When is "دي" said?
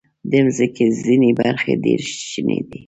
2.69-2.79